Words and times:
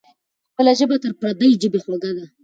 خپله 0.51 0.71
ژبه 0.79 0.95
تر 1.03 1.11
پردۍ 1.19 1.51
ژبې 1.61 1.79
خوږه 1.83 2.11
وي. 2.15 2.25